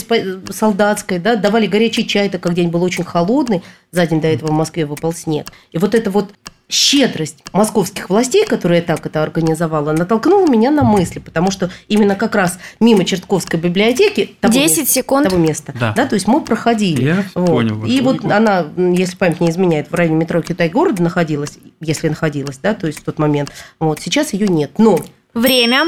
солдатской, 0.49 1.19
да, 1.19 1.35
давали 1.35 1.67
горячий 1.67 2.05
чай, 2.07 2.29
так 2.29 2.41
как 2.41 2.53
день 2.53 2.69
был 2.69 2.83
очень 2.83 3.03
холодный, 3.03 3.61
за 3.91 4.05
день 4.07 4.19
до 4.21 4.27
этого 4.27 4.49
в 4.49 4.53
Москве 4.55 4.85
выпал 4.85 5.13
снег. 5.13 5.47
И 5.71 5.77
вот 5.77 5.95
эта 5.95 6.09
вот 6.11 6.33
щедрость 6.69 7.39
московских 7.51 8.09
властей, 8.09 8.45
которая 8.45 8.81
так 8.81 9.05
это 9.05 9.21
организовала, 9.21 9.91
натолкнула 9.91 10.47
меня 10.47 10.71
на 10.71 10.83
мысли, 10.83 11.19
потому 11.19 11.51
что 11.51 11.69
именно 11.89 12.15
как 12.15 12.33
раз 12.33 12.59
мимо 12.79 13.03
Чертковской 13.03 13.59
библиотеки 13.59 14.37
того 14.39 14.53
10 14.53 14.77
места- 14.87 14.91
секунд. 14.93 15.27
того 15.29 15.37
места, 15.41 15.73
Да. 15.77 15.91
да. 15.93 16.07
то 16.07 16.15
есть 16.15 16.27
мы 16.27 16.39
проходили. 16.39 17.03
Я 17.03 17.25
Вот. 17.35 17.45
понял. 17.47 17.83
И 17.85 17.99
вот 17.99 18.21
Понял. 18.21 18.35
она, 18.35 18.67
если 18.77 19.17
память 19.17 19.41
не 19.41 19.49
изменяет, 19.49 19.91
в 19.91 19.93
районе 19.95 20.15
метро 20.15 20.41
Китай-города 20.41 21.03
находилась, 21.03 21.57
если 21.81 22.07
находилась, 22.07 22.57
да, 22.57 22.73
то 22.73 22.87
есть 22.87 22.99
в 22.99 23.03
тот 23.03 23.19
момент. 23.19 23.51
Вот 23.81 23.99
сейчас 23.99 24.31
ее 24.31 24.47
нет. 24.47 24.71
Но 24.77 24.97
Время. 25.33 25.85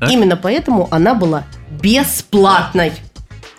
Так. 0.00 0.10
именно 0.10 0.36
поэтому 0.36 0.86
она 0.90 1.14
была 1.14 1.44
бесплатной. 1.82 2.92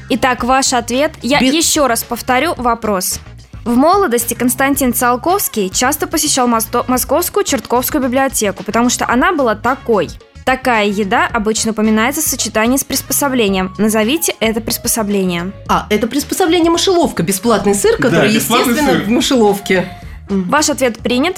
Итак, 0.09 0.43
ваш 0.43 0.73
ответ. 0.73 1.11
Я 1.21 1.39
Без- 1.39 1.53
еще 1.53 1.87
раз 1.87 2.03
повторю 2.03 2.53
вопрос. 2.57 3.19
В 3.65 3.75
молодости 3.75 4.33
Константин 4.33 4.93
Циолковский 4.93 5.69
часто 5.69 6.07
посещал 6.07 6.47
Мосто- 6.47 6.85
Московскую 6.87 7.43
Чертковскую 7.43 8.01
библиотеку, 8.01 8.63
потому 8.63 8.89
что 8.89 9.05
она 9.07 9.33
была 9.33 9.55
такой. 9.55 10.09
Такая 10.45 10.85
еда 10.87 11.27
обычно 11.31 11.71
упоминается 11.71 12.21
в 12.21 12.25
сочетании 12.25 12.77
с 12.77 12.83
приспособлением. 12.83 13.75
Назовите 13.77 14.33
это 14.39 14.61
приспособление. 14.61 15.51
А, 15.67 15.85
это 15.91 16.07
приспособление 16.07 16.71
мышеловка, 16.71 17.21
бесплатный 17.21 17.75
сыр, 17.75 17.97
который, 17.97 18.33
бесплатный 18.33 18.69
естественно, 18.73 18.99
сыр. 18.99 19.07
в 19.07 19.09
мышеловке. 19.11 19.89
Ваш 20.29 20.69
ответ 20.69 20.97
принят. 20.99 21.37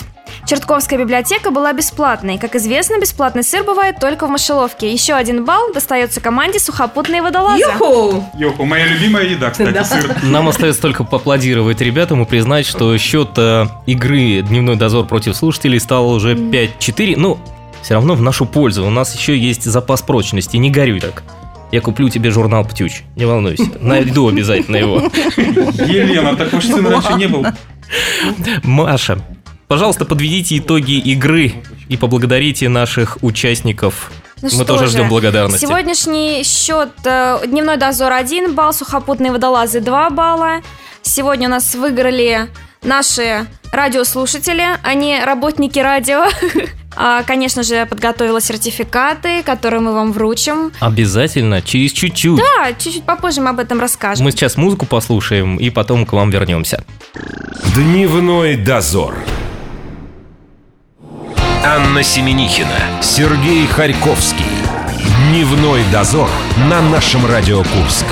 Чертковская 0.51 0.99
библиотека 0.99 1.49
была 1.49 1.71
бесплатной. 1.71 2.37
Как 2.37 2.57
известно, 2.57 2.99
бесплатный 2.99 3.41
сыр 3.41 3.63
бывает 3.63 4.01
только 4.01 4.27
в 4.27 4.29
мышеловке. 4.29 4.91
Еще 4.91 5.13
один 5.13 5.45
балл 5.45 5.71
достается 5.73 6.19
команде 6.19 6.59
сухопутные 6.59 7.21
водолазы. 7.21 7.61
Юху! 7.61 8.25
Йоху, 8.37 8.65
моя 8.65 8.85
любимая 8.85 9.23
еда, 9.23 9.51
кстати, 9.51 9.71
Да. 9.71 9.85
сыр. 9.85 10.13
Нам 10.23 10.49
остается 10.49 10.81
только 10.81 11.05
поаплодировать 11.05 11.79
ребятам 11.79 12.21
и 12.23 12.25
признать, 12.25 12.65
что 12.65 12.97
счет 12.97 13.29
э, 13.37 13.67
игры 13.85 14.41
«Дневной 14.41 14.75
дозор» 14.75 15.05
против 15.07 15.37
слушателей 15.37 15.79
стал 15.79 16.09
уже 16.09 16.33
5-4. 16.35 17.13
Ну, 17.15 17.37
все 17.81 17.93
равно 17.93 18.15
в 18.15 18.21
нашу 18.21 18.45
пользу. 18.45 18.85
У 18.85 18.89
нас 18.89 19.15
еще 19.15 19.37
есть 19.37 19.63
запас 19.63 20.01
прочности. 20.01 20.57
Не 20.57 20.69
горюй 20.69 20.99
так. 20.99 21.23
Я 21.71 21.79
куплю 21.79 22.09
тебе 22.09 22.29
журнал 22.29 22.65
«Птюч». 22.65 23.03
Не 23.15 23.23
волнуйся. 23.23 23.63
Найду 23.79 24.27
обязательно 24.27 24.75
его. 24.75 24.97
Елена, 25.37 26.35
так 26.35 26.51
ваш 26.51 26.65
сын 26.65 26.85
раньше 26.85 27.13
не 27.13 27.27
был. 27.27 27.45
Маша, 28.63 29.19
пожалуйста, 29.71 30.03
подведите 30.03 30.57
итоги 30.57 30.97
игры 30.97 31.53
и 31.87 31.95
поблагодарите 31.95 32.67
наших 32.67 33.17
участников. 33.21 34.11
Ну 34.41 34.49
Мы 34.51 34.65
тоже 34.65 34.87
же, 34.87 34.91
ждем 34.91 35.07
благодарности. 35.07 35.65
Сегодняшний 35.65 36.43
счет 36.43 36.89
э, 37.05 37.37
дневной 37.47 37.77
дозор 37.77 38.11
1 38.11 38.53
балл, 38.53 38.73
сухопутные 38.73 39.31
водолазы 39.31 39.79
2 39.79 40.09
балла. 40.09 40.57
Сегодня 41.03 41.47
у 41.47 41.51
нас 41.51 41.73
выиграли 41.73 42.49
наши 42.83 43.47
радиослушатели, 43.71 44.65
они 44.83 45.17
работники 45.23 45.79
радио. 45.79 46.25
А, 46.93 47.23
Конечно 47.23 47.63
же, 47.63 47.85
подготовила 47.85 48.41
сертификаты, 48.41 49.43
которые 49.43 49.79
мы 49.79 49.93
вам 49.93 50.11
вручим. 50.11 50.73
Обязательно, 50.81 51.61
через 51.61 51.93
чуть-чуть. 51.93 52.35
Да, 52.37 52.73
чуть-чуть 52.77 53.05
попозже 53.05 53.39
мы 53.39 53.51
об 53.51 53.59
этом 53.59 53.79
расскажем. 53.79 54.25
Мы 54.25 54.31
сейчас 54.31 54.57
музыку 54.57 54.85
послушаем 54.85 55.55
и 55.55 55.69
потом 55.69 56.05
к 56.05 56.11
вам 56.11 56.29
вернемся. 56.31 56.83
Дневной 57.73 58.57
дозор. 58.57 59.15
Анна 61.63 62.01
Семенихина, 62.01 63.03
Сергей 63.03 63.67
Харьковский. 63.67 64.45
Дневной 65.29 65.83
дозор 65.91 66.27
на 66.67 66.81
нашем 66.81 67.23
Радио 67.27 67.59
Курск. 67.59 68.05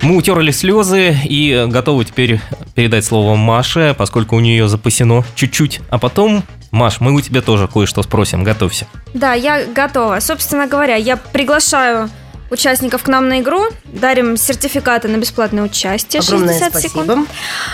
Мы 0.00 0.16
утерли 0.16 0.52
слезы 0.52 1.14
и 1.24 1.66
готовы 1.68 2.06
теперь 2.06 2.40
передать 2.74 3.04
слово 3.04 3.36
Маше, 3.36 3.94
поскольку 3.96 4.36
у 4.36 4.40
нее 4.40 4.68
запасено 4.68 5.22
чуть-чуть. 5.34 5.82
А 5.90 5.98
потом, 5.98 6.44
Маш, 6.70 7.00
мы 7.00 7.12
у 7.12 7.20
тебя 7.20 7.42
тоже 7.42 7.68
кое-что 7.68 8.02
спросим. 8.02 8.42
Готовься. 8.42 8.86
Да, 9.12 9.34
я 9.34 9.66
готова. 9.66 10.18
Собственно 10.20 10.66
говоря, 10.66 10.96
я 10.96 11.18
приглашаю 11.18 12.08
участников 12.50 13.02
к 13.02 13.08
нам 13.08 13.28
на 13.28 13.40
игру, 13.40 13.64
дарим 13.84 14.36
сертификаты 14.36 15.08
на 15.08 15.16
бесплатное 15.16 15.64
участие. 15.64 16.20
Огромное 16.20 16.54
60 16.54 16.82
секунд. 16.82 17.06
спасибо. 17.06 17.26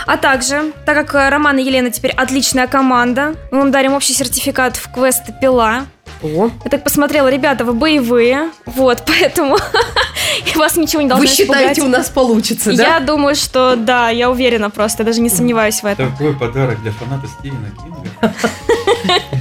А 0.07 0.17
также, 0.17 0.71
так 0.85 0.95
как 0.95 1.15
э, 1.15 1.29
Роман 1.29 1.57
и 1.57 1.63
Елена 1.63 1.91
теперь 1.91 2.11
отличная 2.11 2.67
команда, 2.67 3.35
мы 3.51 3.59
вам 3.59 3.71
дарим 3.71 3.93
общий 3.93 4.13
сертификат 4.13 4.77
в 4.77 4.91
квест 4.91 5.23
«Пила». 5.39 5.85
О, 6.23 6.51
Я 6.63 6.69
так 6.69 6.83
посмотрела, 6.83 7.29
ребята, 7.29 7.65
вы 7.65 7.73
боевые, 7.73 8.49
вот, 8.65 9.03
поэтому 9.07 9.57
и 10.53 10.57
вас 10.57 10.75
ничего 10.75 11.01
не 11.01 11.07
должно 11.07 11.27
вы 11.27 11.33
считаете, 11.33 11.81
испугать. 11.81 11.95
у 11.95 11.97
нас 11.97 12.09
получится, 12.09 12.75
да? 12.75 12.83
Я 12.83 12.99
думаю, 12.99 13.35
что 13.35 13.75
да, 13.75 14.09
я 14.09 14.29
уверена 14.29 14.69
просто, 14.69 15.01
я 15.01 15.07
даже 15.07 15.21
не 15.21 15.29
сомневаюсь 15.29 15.81
в 15.81 15.85
этом. 15.85 16.11
Такой 16.11 16.35
подарок 16.35 16.81
для 16.83 16.91
фаната 16.91 17.27
Стивена 17.27 17.69
Кинга. 17.81 18.33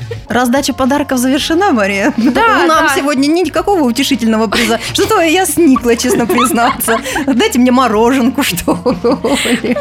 Раздача 0.30 0.72
подарков 0.72 1.18
завершена, 1.18 1.72
Мария. 1.72 2.14
Да, 2.16 2.58
Нам 2.68 2.86
да. 2.86 2.92
сегодня 2.94 3.26
никакого 3.26 3.82
утешительного 3.82 4.46
приза. 4.46 4.78
Что-то 4.92 5.20
я 5.22 5.44
сникла, 5.44 5.96
честно 5.96 6.24
признаться. 6.24 6.98
Дайте 7.26 7.58
мне 7.58 7.72
мороженку, 7.72 8.44
что 8.44 8.78
ли. 9.62 9.76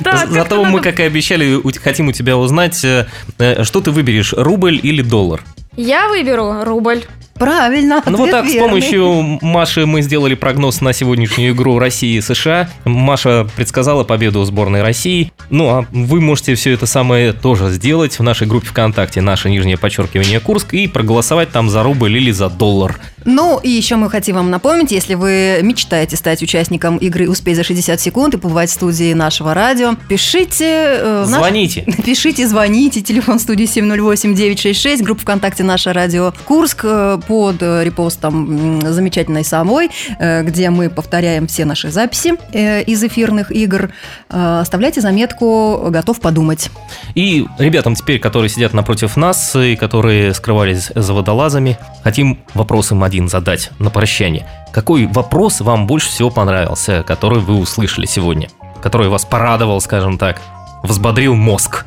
Да, 0.00 0.26
Зато 0.28 0.62
мы, 0.66 0.82
как 0.82 1.00
и 1.00 1.04
обещали, 1.04 1.58
хотим 1.82 2.08
у 2.08 2.12
тебя 2.12 2.36
узнать, 2.36 2.84
э, 2.84 3.06
э, 3.38 3.64
что 3.64 3.80
ты 3.80 3.92
выберешь, 3.92 4.34
рубль 4.34 4.78
или 4.82 5.00
доллар? 5.00 5.42
Я 5.74 6.08
выберу 6.08 6.64
рубль. 6.64 7.02
Правильно, 7.38 8.02
Ну 8.06 8.16
вот 8.16 8.30
так, 8.30 8.46
с 8.46 8.52
верный. 8.52 8.68
помощью 8.68 9.38
Маши 9.42 9.86
мы 9.86 10.02
сделали 10.02 10.34
прогноз 10.34 10.80
на 10.80 10.92
сегодняшнюю 10.92 11.52
игру 11.52 11.78
России 11.78 12.16
и 12.16 12.20
США. 12.20 12.68
Маша 12.84 13.46
предсказала 13.56 14.04
победу 14.04 14.44
сборной 14.44 14.82
России. 14.82 15.32
Ну 15.50 15.68
а 15.68 15.86
вы 15.90 16.20
можете 16.20 16.54
все 16.54 16.72
это 16.72 16.86
самое 16.86 17.32
тоже 17.32 17.70
сделать 17.70 18.18
в 18.18 18.22
нашей 18.22 18.46
группе 18.46 18.68
ВКонтакте, 18.68 19.20
наше 19.20 19.50
нижнее 19.50 19.76
подчеркивание 19.76 20.38
Курск, 20.40 20.74
и 20.74 20.86
проголосовать 20.86 21.50
там 21.50 21.68
за 21.70 21.82
рубль 21.82 22.16
или 22.16 22.30
за 22.30 22.48
доллар. 22.48 22.98
Ну, 23.26 23.58
и 23.58 23.70
еще 23.70 23.96
мы 23.96 24.10
хотим 24.10 24.36
вам 24.36 24.50
напомнить, 24.50 24.92
если 24.92 25.14
вы 25.14 25.60
мечтаете 25.62 26.14
стать 26.16 26.42
участником 26.42 26.98
игры 26.98 27.28
«Успей 27.30 27.54
за 27.54 27.64
60 27.64 27.98
секунд» 27.98 28.34
и 28.34 28.36
побывать 28.36 28.68
в 28.68 28.74
студии 28.74 29.14
нашего 29.14 29.54
радио, 29.54 29.94
пишите... 30.08 30.64
э, 30.66 31.24
в 31.26 31.30
наш- 31.30 31.40
Звоните. 31.40 31.86
Пишите, 32.04 32.46
звоните. 32.46 33.00
Телефон 33.00 33.38
студии 33.38 33.64
708-966, 33.66 35.02
группа 35.02 35.22
ВКонтакте 35.22 35.62
«Наше 35.64 35.92
радио 35.94 36.32
Курск» 36.44 36.80
э, 36.84 37.18
под 37.26 37.62
э, 37.62 37.84
репостом 37.84 38.80
замечательной 38.82 39.44
самой, 39.44 39.90
э, 40.18 40.42
где 40.42 40.70
мы 40.70 40.90
повторяем 40.90 41.46
все 41.46 41.64
наши 41.64 41.90
записи 41.90 42.34
э, 42.52 42.82
из 42.82 43.02
эфирных 43.02 43.50
игр. 43.50 43.90
Оставляйте 44.28 45.00
заметку 45.00 45.86
«Готов 45.90 46.20
подумать». 46.20 46.70
И 47.14 47.46
ребятам 47.58 47.94
теперь, 47.94 48.18
которые 48.18 48.48
сидят 48.48 48.72
напротив 48.72 49.16
нас 49.16 49.54
и 49.56 49.76
которые 49.76 50.34
скрывались 50.34 50.90
за 50.94 51.12
водолазами, 51.12 51.78
хотим 52.02 52.38
вопрос 52.54 52.92
им 52.92 53.02
один 53.02 53.28
задать 53.28 53.70
на 53.78 53.90
прощание. 53.90 54.46
Какой 54.72 55.06
вопрос 55.06 55.60
вам 55.60 55.86
больше 55.86 56.08
всего 56.08 56.30
понравился, 56.30 57.04
который 57.06 57.40
вы 57.40 57.56
услышали 57.56 58.06
сегодня? 58.06 58.48
Который 58.82 59.08
вас 59.08 59.24
порадовал, 59.24 59.80
скажем 59.80 60.18
так, 60.18 60.40
взбодрил 60.82 61.34
мозг? 61.34 61.86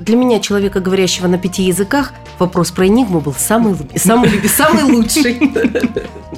Для 0.00 0.16
меня, 0.16 0.40
человека, 0.40 0.80
говорящего 0.80 1.28
на 1.28 1.38
пяти 1.38 1.62
языках, 1.62 2.12
вопрос 2.38 2.70
про 2.70 2.86
Энигму 2.86 3.20
был 3.20 3.34
самый, 3.34 3.76
самый, 3.96 4.30
самый 4.48 4.84
лучший. 4.84 5.38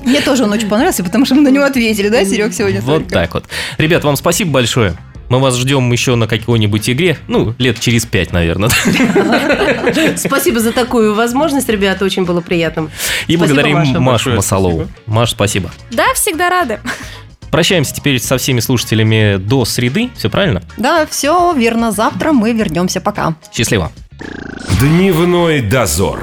Мне 0.04 0.20
тоже 0.20 0.44
он 0.44 0.52
очень 0.52 0.68
понравился, 0.68 1.02
потому 1.02 1.24
что 1.26 1.34
мы 1.34 1.42
на 1.42 1.48
него 1.48 1.64
ответили, 1.64 2.08
да, 2.08 2.24
Серег, 2.24 2.52
сегодня? 2.54 2.80
Вот 2.80 3.08
так 3.08 3.34
вот. 3.34 3.44
Ребят, 3.78 4.04
вам 4.04 4.16
спасибо 4.16 4.52
большое. 4.52 4.96
Мы 5.28 5.40
вас 5.40 5.56
ждем 5.56 5.90
еще 5.90 6.14
на 6.14 6.28
какой-нибудь 6.28 6.88
игре, 6.88 7.18
ну, 7.26 7.54
лет 7.58 7.80
через 7.80 8.06
пять, 8.06 8.32
наверное. 8.32 8.68
Спасибо 10.16 10.60
за 10.60 10.70
такую 10.70 11.14
возможность, 11.14 11.68
ребята, 11.68 12.04
очень 12.04 12.24
было 12.24 12.40
приятно. 12.40 12.90
И 13.26 13.36
благодарим. 13.36 13.78
Машу 14.00 14.34
Масалову. 14.34 14.86
Маш, 15.06 15.30
спасибо. 15.30 15.72
Да, 15.90 16.14
всегда 16.14 16.48
рады. 16.48 16.78
Прощаемся 17.50 17.94
теперь 17.94 18.20
со 18.20 18.38
всеми 18.38 18.60
слушателями 18.60 19.36
до 19.36 19.64
среды, 19.64 20.10
все 20.16 20.28
правильно? 20.28 20.62
Да, 20.76 21.06
все 21.06 21.52
верно. 21.52 21.90
Завтра 21.90 22.32
мы 22.32 22.52
вернемся. 22.52 23.00
Пока. 23.00 23.34
Счастливо. 23.52 23.90
Дневной 24.80 25.60
дозор. 25.60 26.20